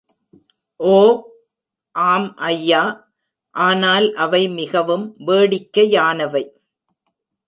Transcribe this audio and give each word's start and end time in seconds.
ஓ, 0.79 0.95
ஆம், 1.95 2.35
ஐயா; 2.43 2.81
ஆனால் 3.55 4.07
அவை 4.15 4.47
மிகவும் 4.49 5.05
வேடிக்கையானவை! 5.27 6.43